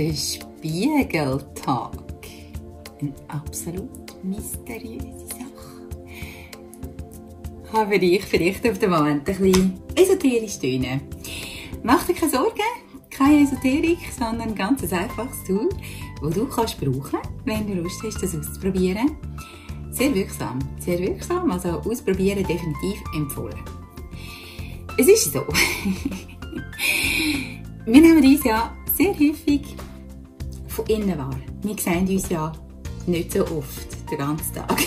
[0.00, 1.92] Der Spiegeltag.
[3.02, 5.88] Eine absolut mysteriöse Sache.
[7.70, 11.02] Habe ich vielleicht auf den Moment ein bisschen esoterisch tönen.
[11.82, 12.62] Mach dir keine Sorgen,
[13.10, 15.68] keine Esoterik, sondern ein ganz einfaches Tool,
[16.22, 19.18] das du kannst brauchen, wenn du Lust hast, das auszuprobieren.
[19.90, 23.60] Sehr wirksam, sehr wirksam, also ausprobieren definitiv empfohlen.
[24.96, 25.44] Es ist so.
[27.84, 29.76] Wir nehmen uns ja sehr häufig
[30.70, 31.36] von innen wahr.
[31.62, 32.52] Wir sehen uns ja
[33.06, 34.78] nicht so oft, den ganzen Tag.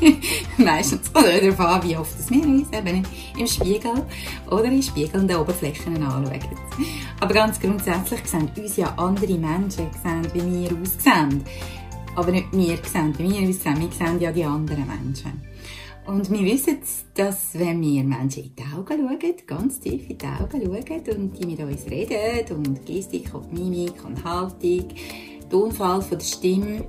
[0.58, 3.04] Meistens kommt es darauf an, wie oft wir uns eben
[3.38, 4.04] im Spiegel
[4.50, 6.40] oder in spiegelnden Oberflächen anschauen.
[7.20, 11.44] Aber ganz grundsätzlich sehen uns ja andere Menschen, sehen, wie wir aussehen.
[12.16, 15.40] Aber nicht wir sehen, wie wir aussehen, wir sehen ja die anderen Menschen.
[16.08, 16.78] Und wir wissen,
[17.14, 21.38] dass wenn wir Menschen in die Augen schauen, ganz tief in die Augen schauen und
[21.38, 24.88] die mit uns reden und Gestik und Mimik und Haltung,
[25.50, 26.86] Tonfall von der Stimme,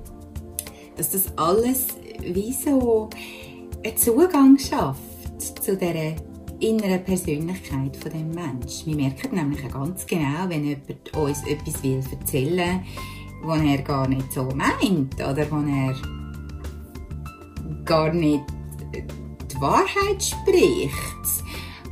[0.96, 1.88] dass das alles
[2.22, 3.10] wie so
[3.84, 6.14] einen Zugang schafft zu dieser
[6.60, 8.86] inneren Persönlichkeit von dem Menschen.
[8.86, 14.08] Wir merken nämlich ganz genau, wenn jemand uns etwas will erzählen will, was er gar
[14.08, 15.94] nicht so meint oder was er
[17.84, 18.59] gar nicht
[18.94, 20.94] die Wahrheit spricht.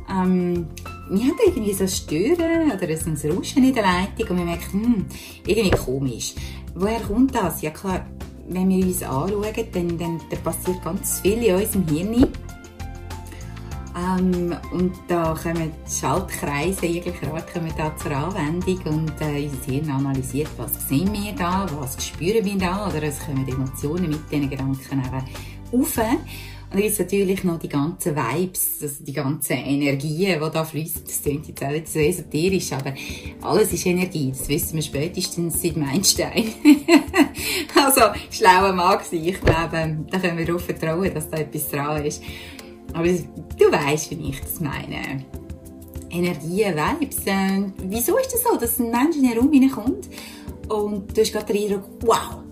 [0.09, 0.67] Ähm,
[1.09, 5.05] wir haben irgendwie so Stören oder ein Rauschen in der Leitung und wir merken, hm,
[5.45, 6.33] irgendwie komisch.
[6.75, 7.61] Woher kommt das?
[7.61, 8.05] Ja klar,
[8.47, 12.27] wenn wir uns anschauen, dann, dann, dann passiert ganz viel in unserem Hirn.
[13.97, 19.89] Ähm, und da kommen Schaltkreise jeglicher Art kommen da zur Anwendung und äh, unser Hirn
[19.89, 24.49] analysiert, was sehen wir da, was spüren wir da oder es kommen Emotionen mit diesen
[24.49, 25.01] Gedanken
[25.71, 25.99] auf.
[26.71, 31.01] Und gibt natürlich noch die ganzen Vibes, also die ganzen Energien, die da fließen.
[31.03, 32.93] Das klingt jetzt auch nicht so esoterisch, aber
[33.41, 34.29] alles ist Energie.
[34.29, 36.43] Das wissen wir spätestens seit Einstein.
[37.75, 39.25] also, schlauer mag sein.
[39.25, 42.21] Ich glaube, da können wir darauf vertrauen, dass da etwas dran ist.
[42.93, 45.25] Aber du weißt, wie ich das meine.
[46.11, 47.25] Energien, Vibes.
[47.25, 50.07] Äh, wieso ist das so, dass ein Mensch in den Raum hineinkommt
[50.67, 52.43] und du hast gerade den Eindruck, wow,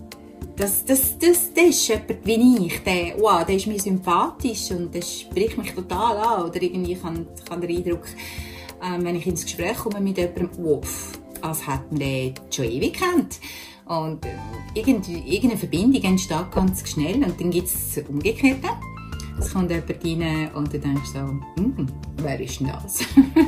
[0.58, 4.92] das, das, das, das ist jemand wie ich, der, wow, der ist mir sympathisch und
[4.92, 6.46] der spricht mich total an.
[6.46, 8.04] Oder irgendwie kann, kann der Eindruck,
[8.82, 10.82] ähm, wenn ich ins Gespräch komme mit jemandem, wow,
[11.40, 13.38] als hätte man den schon ewig kennt.
[13.86, 14.30] Und äh,
[14.74, 18.58] irgendeine Verbindung entsteht ganz schnell und dann gibt es umgekehrt.
[19.38, 21.86] Es kommt jemand rein und du denkst so, hm,
[22.16, 22.98] wer ist denn das?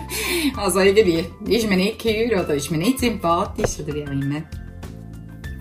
[0.57, 4.43] also irgendwie, ist mir nicht gehört oder ist mir nicht sympathisch oder wie auch immer.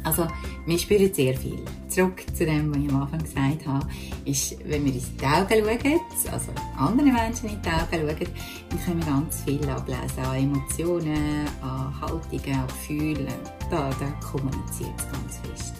[0.03, 0.27] Also,
[0.69, 1.65] wir spüren sehr viel.
[1.87, 3.87] Zurück zu dem, was ich am Anfang gesagt habe,
[4.25, 8.27] ist, wenn wir uns in die Augen schauen, also andere Menschen in die Augen schauen,
[8.69, 13.27] dann können wir ganz viel ablesen an Emotionen, an Haltungen, an Gefühlen.
[13.71, 15.73] Da, da kommuniziert es ganz fest.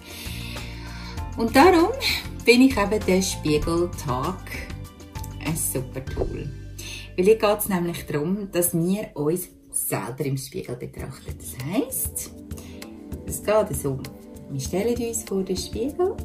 [1.38, 1.90] Und darum
[2.44, 4.40] bin ich eben der Spiegeltag
[5.46, 6.50] ein super Tool.
[7.16, 11.36] Weil hier geht es nämlich darum, dass wir uns selber im Spiegel betrachten.
[11.38, 12.32] Das heisst,
[13.28, 14.00] es geht so,
[14.50, 16.16] wir stellen uns vor den Spiegel.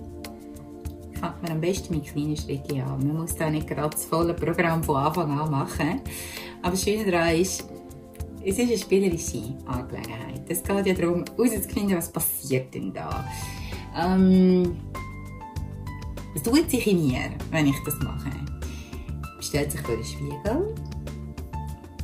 [1.13, 3.07] Fängt man am besten mit kleinen Schritten an.
[3.07, 6.01] Man muss da nicht gerade das volle Programm von Anfang an machen.
[6.63, 7.65] Aber das Schöne daran ist,
[8.43, 10.43] es ist eine spielerische Angelegenheit.
[10.49, 13.25] Es geht ja darum, herauszufinden, was passiert denn da.
[13.97, 14.77] Ähm,
[16.35, 18.29] was tut sich in mir, wenn ich das mache?
[18.29, 20.75] Man stellt sich vor den Spiegel,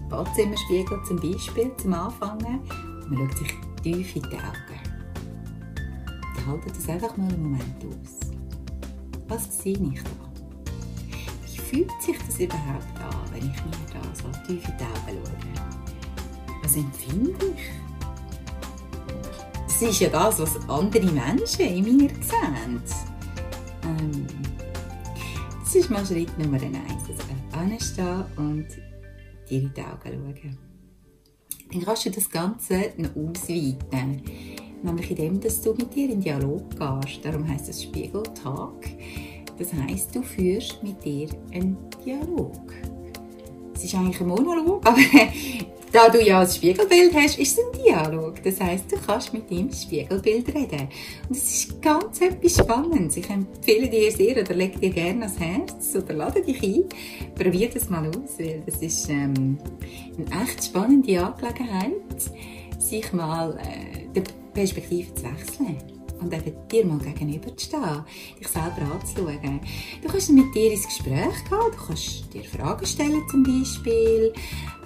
[0.08, 2.60] Badzimmerspiegel zum Beispiel, zum Anfangen.
[3.08, 4.69] Man schaut sich tief in die Augen
[6.50, 8.30] halte das einfach mal einen Moment aus.
[9.28, 10.10] Was sehe ich da?
[11.46, 15.20] Wie fühlt sich das überhaupt an, wenn ich mir da so tief in die Augen
[15.24, 16.62] schaue?
[16.62, 17.70] Was empfinde ich?
[19.66, 22.82] Das ist ja das, was andere Menschen in mir sehen.
[23.84, 24.26] Ähm,
[25.60, 27.08] das ist mal Schritt Nummer eins.
[27.08, 27.22] Also
[27.52, 28.66] anstehen und
[29.48, 30.58] dir in die Augen schauen.
[31.72, 34.22] Dann kannst du das Ganze noch ausweiten
[34.82, 37.24] nämlich indem dass du mit dir in Dialog gehst.
[37.24, 38.90] Darum heißt es Spiegeltag.
[39.58, 42.56] Das heißt, du führst mit dir einen Dialog.
[43.74, 44.98] Es ist eigentlich ein Monolog, aber
[45.92, 48.42] da du ja ein Spiegelbild hast, ist es ein Dialog.
[48.42, 50.88] Das heißt, du kannst mit dem Spiegelbild reden.
[51.28, 53.16] Und es ist ganz etwas Spannendes.
[53.16, 56.84] Ich empfehle dir sehr oder leg dir gerne ans Herz oder lade dich ein.
[57.34, 59.58] Probier das mal aus, weil das ist ähm,
[60.16, 61.92] eine echt spannende Angelegenheit,
[62.78, 64.20] sich mal äh,
[64.52, 68.04] Perspektive zu wechseln und eben dir mal gegenüber zu stehen,
[68.38, 69.60] dich selber anzuschauen.
[70.02, 74.32] Du kannst mit dir ins Gespräch gehen, du kannst dir Fragen stellen zum Beispiel.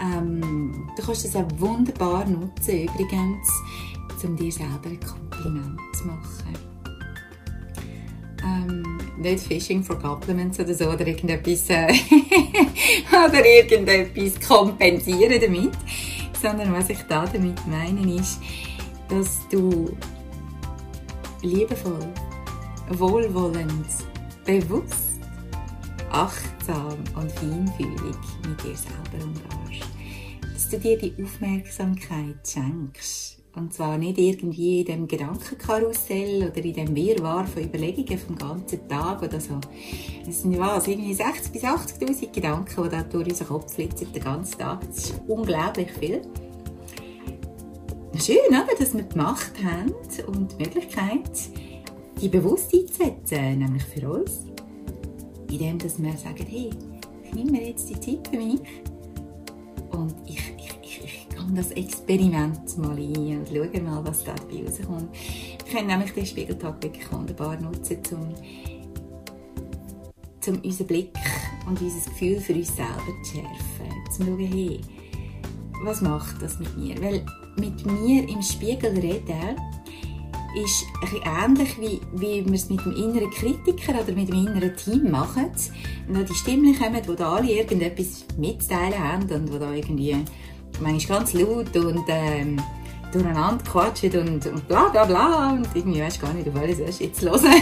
[0.01, 3.49] Ähm, du kannst das auch wunderbar nutzen, übrigens,
[4.23, 6.75] um dir selber ein Kompliment zu machen.
[8.43, 11.93] Ähm, nicht Fishing for Compliments oder so, oder irgendetwas, äh,
[13.11, 15.73] oder irgendetwas kompensieren damit,
[16.41, 18.39] sondern was ich da damit meine ist,
[19.17, 19.97] dass du
[21.43, 22.13] liebevoll,
[22.91, 23.87] wohlwollend,
[24.45, 25.21] bewusst,
[26.11, 28.17] achtsam und feinfühlig
[28.49, 29.89] mit dir selber umgehst.
[30.53, 33.41] Dass du dir die Aufmerksamkeit schenkst.
[33.55, 38.89] Und zwar nicht irgendwie in dem Gedankenkarussell oder in dem Wirrwarr von Überlegungen vom ganzen
[38.89, 39.61] Tag oder so.
[40.29, 44.25] Es sind was, irgendwie 60 bis 80.000 Gedanken, die da durch unseren Kopf flitzen den
[44.25, 44.81] ganzen Tag.
[44.89, 46.23] Das ist unglaublich viel.
[48.17, 48.67] Schön, oder?
[48.79, 49.93] dass wir die Macht haben
[50.29, 51.31] und die Möglichkeit,
[52.21, 54.47] die bewusst einzusetzen, nämlich für uns.
[55.51, 56.71] Indem wir sagen, hey,
[57.25, 58.61] ich nehme mir jetzt die Zeit für mich
[59.91, 64.35] und ich, ich, ich, ich gehe das Experiment mal ein und schaue mal, was da
[64.35, 65.13] dabei rauskommt.
[65.65, 68.35] Wir können nämlich den Spiegeltag wirklich wunderbar nutzen, um,
[70.47, 71.15] um unseren Blick
[71.67, 74.13] und unser Gefühl für uns selber zu schärfen.
[74.13, 74.81] Zu schauen, hey,
[75.83, 77.01] was macht das mit mir?
[77.03, 77.27] Weil
[77.57, 79.57] mit mir im Spiegel reden
[80.55, 84.77] ist ein ähnlich wie, wie wir es mit dem inneren Kritiker oder mit dem inneren
[84.77, 85.51] Team machen.
[86.07, 90.17] Wenn die Stimmen kommen, die da alle irgendetwas mitzuteilen haben und die da irgendwie
[90.81, 92.61] manchmal ganz laut und ähm,
[93.13, 97.01] durcheinander quatschen und, und bla bla bla und irgendwie weißt gar nicht, auf alles erst
[97.01, 97.43] jetzt hören.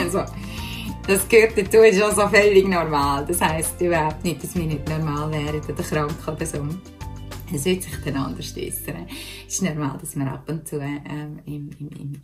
[0.00, 0.22] also,
[1.06, 3.24] das gehört dazu, ist auch so völlig normal.
[3.26, 6.58] Das heisst überhaupt nicht, dass wir nicht normal wären oder krank oder so.
[7.54, 9.06] Es wird sich dann anders äußern.
[9.46, 12.22] Es ist normal, dass wir ab und zu ähm, im, im, im,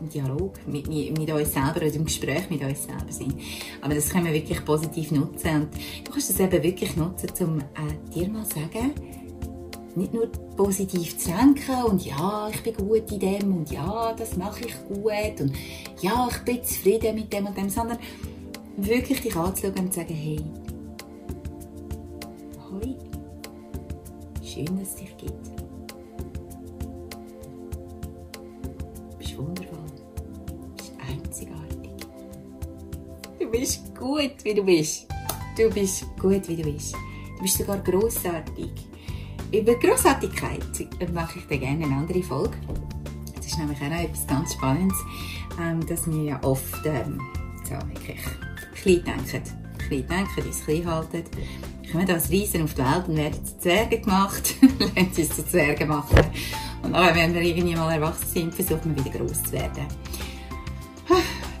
[0.00, 3.34] im Dialog mit, mit uns selber oder im Gespräch mit uns selber sind.
[3.80, 5.62] Aber das können wir wirklich positiv nutzen.
[5.62, 5.68] Und
[6.04, 8.92] du kannst das eben wirklich nutzen, um äh, dir mal zu sagen,
[9.94, 14.36] nicht nur positiv zu denken und ja, ich bin gut in dem und ja, das
[14.36, 15.52] mache ich gut und
[16.00, 17.98] ja, ich bin zufrieden mit dem und dem, sondern
[18.76, 20.38] wirklich dich anzuschauen und zu sagen, hey,
[24.58, 25.46] schön, dass es dich gibt.
[29.10, 29.78] Du bist wundervoll.
[30.46, 32.06] Du bist einzigartig.
[33.38, 35.06] Du bist gut, wie du bist.
[35.56, 36.94] Du bist gut, wie du bist.
[37.36, 38.70] Du bist sogar grossartig.
[39.52, 40.62] Über Grossartigkeit
[41.12, 42.56] mache ich dir gerne eine andere Folge.
[43.34, 44.98] Das ist nämlich auch etwas ganz Spannendes,
[45.60, 47.20] ähm, dass wir ja oft ähm,
[47.64, 48.20] so wirklich
[48.74, 49.57] klein denken.
[49.88, 51.22] Klein denken, uns klein halten
[51.90, 55.46] kommen als Riesen auf die Welt und werden zu Zwergen gemacht, lernen sie es zu
[55.46, 56.18] Zwergen machen.
[56.82, 59.86] Und dann, wenn wir irgendwie mal erwachsen sind, versuchen wir wieder groß zu werden.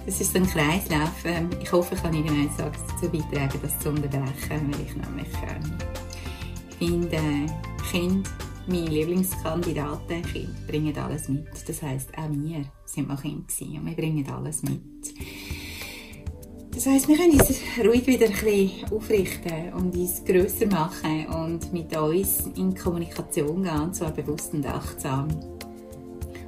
[0.06, 1.12] Das ist so ein Kreislauf.
[1.24, 5.78] Ähm, ich hoffe, ich kann irgendwann dazu beitragen, das zu unterbrechen, weil ich nämlich ähm,
[6.78, 7.46] finde, äh,
[7.90, 8.30] Kinder,
[8.66, 11.46] meine Lieblingskandidaten, Kinder bringen alles mit.
[11.66, 13.44] Das heisst, auch wir sind mal Kinder
[13.78, 14.80] und wir bringen alles mit.
[16.78, 21.72] Das heisst, wir können uns ruhig wieder ein bisschen aufrichten und uns grösser machen und
[21.72, 25.26] mit uns in Kommunikation gehen, und zwar bewusst und achtsam.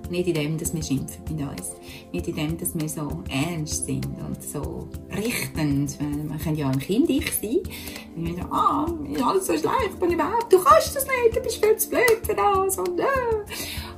[0.09, 1.73] Nicht in dem, dass wir schimpfen mit uns.
[2.13, 5.99] Nicht in dem, dass wir so ernst sind und so richtend.
[6.01, 7.59] Man kann ja ein Kind ich sein.
[8.15, 11.41] Und wir sagen, ah, ist alles so schlecht, bin überhaupt, du kannst das nicht, du
[11.41, 12.79] bist viel zu blöd für das.
[12.79, 13.05] Und, äh.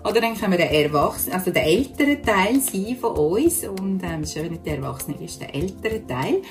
[0.05, 4.25] Oder dann können wir der Erwachsene, also der ältere Teil sein von uns und ähm,
[4.27, 6.43] schon nicht der Erwachsene ist der ältere Teil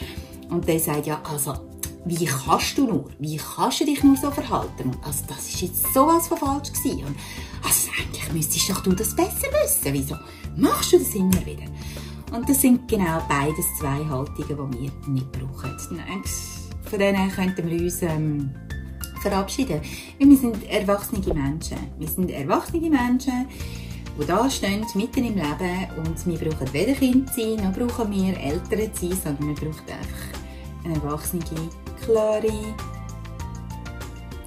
[0.50, 1.54] und der sagt ja, also
[2.06, 4.92] wie kannst du nur, wie kannst du dich nur so verhalten?
[5.04, 7.06] Also das ist jetzt sowas von falsch gewesen.
[7.06, 7.16] Und,
[7.64, 9.94] also eigentlich müsstest doch du das besser wissen.
[9.94, 10.16] Wieso
[10.56, 11.66] machst du das immer wieder?
[12.36, 15.78] Und das sind genau beides zwei Haltungen, die wir nicht brauchen.
[16.90, 18.50] Von denen könnten wir uns ähm,
[19.22, 19.82] verabschieden.
[20.18, 21.78] wir sind erwachsene Menschen.
[21.98, 23.48] Wir sind erwachsene Menschen,
[24.20, 28.38] die da stehen, mitten im Leben und wir brauchen weder Kind sein, noch brauchen wir
[28.38, 30.40] Eltern sein, sondern wir brauchen einfach
[30.84, 31.44] eine erwachsene,
[32.04, 32.76] klare,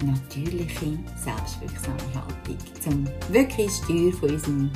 [0.05, 4.71] natürliche, selbstwirksame Haltung, um wirklich Steuer von unserem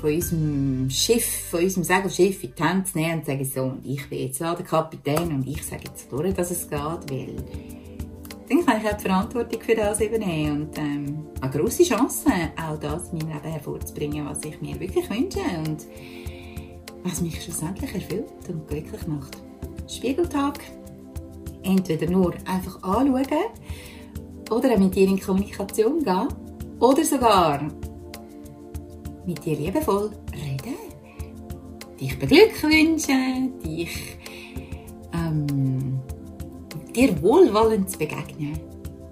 [0.00, 3.62] von unserem Schiff, von unserem Segelschiff in die Hand zu nehmen und zu sagen, so,
[3.62, 6.78] und ich bin jetzt da der Kapitän und ich sage jetzt durch, dass es geht,
[6.78, 7.34] weil
[8.48, 12.78] dann kann ich auch die Verantwortung für das übernehmen und ähm, eine grosse Chance, auch
[12.78, 15.86] das in meinem Leben hervorzubringen, was ich mir wirklich wünsche und
[17.04, 19.36] was mich schlussendlich erfüllt und glücklich macht.
[19.86, 20.60] Spiegeltag.
[21.62, 23.26] Entweder nur einfach anschauen
[24.50, 26.28] oder mit dir in Kommunikation gehen
[26.80, 27.60] oder sogar
[29.26, 30.76] mit dir liebevoll reden,
[32.00, 34.16] dich beglückwünschen, dich
[36.98, 38.58] dir wohlwollend zu begegnen.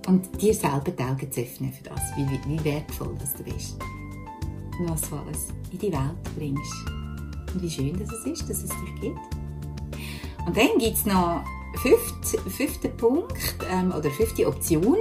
[0.07, 3.77] Und dir selber die Augen zu öffnen für das, wie, wie wertvoll das du bist.
[4.79, 7.55] Und was du alles in die Welt bringst.
[7.55, 9.19] Und wie schön dass es ist, dass es dich gibt.
[10.47, 11.43] Und dann gibt es noch
[11.83, 14.97] fünften fünfte Punkt ähm, oder fünfte Option.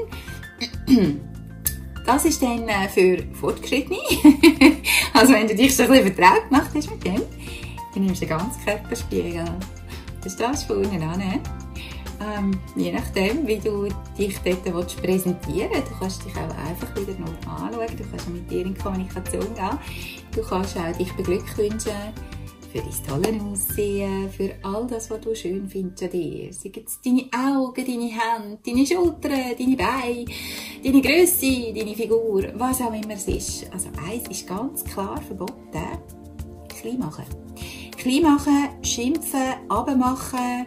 [2.05, 3.97] Das ist dann äh, für Fortgeschrittene.
[5.13, 7.21] also wenn du dich schon ein bisschen vertraut gemacht hast mit dem,
[7.93, 9.45] dann nimmst du den ganzen Körperspiegel.
[10.23, 11.64] Das stehst du vorne an.
[12.21, 15.91] Ähm, je nachdem, wie du dich dort präsentieren willst.
[15.91, 17.97] Du kannst dich auch einfach wieder normal anschauen.
[17.97, 19.79] Du kannst mit dir in Kommunikation gehen.
[20.33, 21.91] Du kannst auch dich beglückwünschen
[22.75, 26.51] für dein tolle Aussehen, für all das, was du schön findest an dir.
[26.51, 30.25] Sei es deine Augen, deine Hände, deine Schultern, deine Beine,
[30.83, 33.71] deine Größe, deine Figur, was auch immer es ist.
[33.71, 35.55] Also eins ist ganz klar verboten.
[36.67, 37.25] Klein machen.
[37.97, 40.65] Klein machen, schimpfen, abmachen,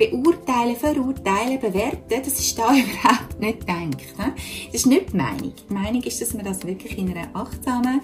[0.00, 3.96] beurteilen, verurteilen, bewerten, das ist da überhaupt nicht gedacht.
[4.16, 5.52] Das ist nicht die Meinung.
[5.68, 8.00] Die Meinung ist, dass man das wirklich in einer achtsamen,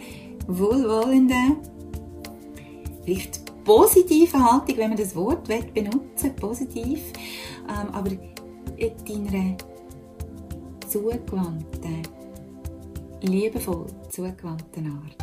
[0.46, 1.56] wohlwollenden,
[3.02, 7.00] vielleicht positive Haltung, wenn man das Wort will, benutzen positiv,
[7.68, 8.10] ähm, aber
[8.78, 9.56] in einer
[10.86, 12.02] zugewandten,
[13.22, 15.16] liebevoll zugewandten Art.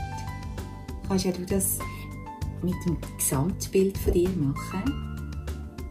[1.08, 1.78] Kannst ja du das
[2.64, 5.13] mit dem Gesamtbild von dir machen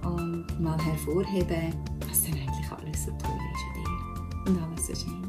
[0.05, 1.75] und mal hervorheben,
[2.09, 5.23] was denn eigentlich alles so toll ist an dir und alles so schön.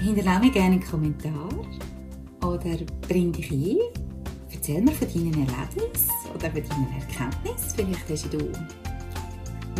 [0.00, 1.48] Hinterlasse mir gerne einen Kommentar
[2.42, 2.76] oder
[3.08, 3.78] bring dich ein.
[4.52, 7.70] Erzähl mir von deinen Erlebnissen oder von deinen Erkenntnissen.
[7.74, 8.38] Vielleicht hast du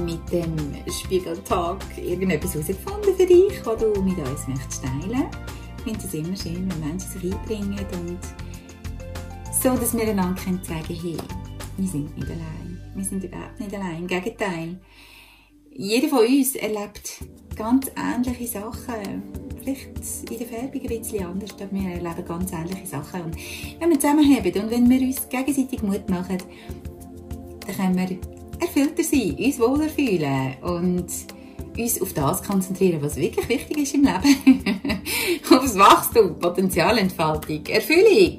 [0.02, 0.56] mit dem
[0.90, 5.26] Spiegeltag irgendetwas herausgefunden für dich, was du mit uns möchtest teilen
[5.78, 8.43] Ich finde es immer schön, wenn Menschen sich einbringen und
[9.64, 11.16] so, dass wir einander sagen können, hey,
[11.78, 12.78] wir sind nicht allein.
[12.94, 14.00] Wir sind überhaupt nicht allein.
[14.00, 14.78] Im Gegenteil.
[15.72, 17.24] Jeder von uns erlebt
[17.56, 19.22] ganz ähnliche Sachen
[19.58, 19.86] vielleicht
[20.30, 23.22] in der Färbung ein bisschen anders, aber wir erleben ganz ähnliche Sachen.
[23.22, 23.36] Und
[23.80, 26.36] wenn wir zusammenheben und wenn wir uns gegenseitig Mut machen,
[27.66, 28.18] dann können wir
[28.60, 31.06] erfüllter sein, uns wohler fühlen und
[31.78, 34.62] uns auf das konzentrieren, was wirklich wichtig ist im Leben.
[35.50, 38.36] Aufs Wachstum, Potenzialentfaltung, Erfüllung,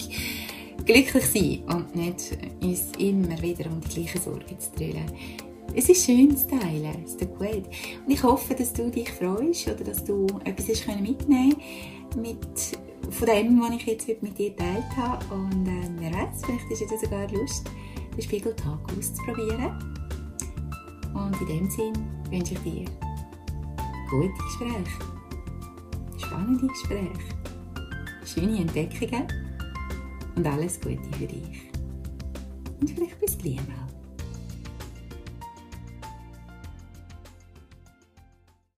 [0.85, 5.11] glücklich sein und nicht uns immer wieder um die gleichen Sorgen zu drehen.
[5.73, 7.67] Es ist schön zu teilen, es tut gut.
[8.05, 11.55] Und ich hoffe, dass du dich freust oder dass du etwas hast mitnehmen
[12.15, 12.77] mit
[13.09, 15.25] von dem, was ich jetzt mit dir geteilt habe.
[15.33, 17.69] Und äh, wer weiß, vielleicht ist es sogar Lust,
[18.15, 19.71] den Spiegeltag auszuprobieren.
[21.13, 21.93] Und in dem Sinn
[22.29, 22.85] wünsche ich dir
[24.09, 24.99] gute Gespräche,
[26.17, 27.09] spannende Gespräche,
[28.25, 29.44] schöne Entdeckungen
[30.35, 31.71] und alles Gute für dich.
[32.79, 33.84] Und vielleicht bis gleich mal.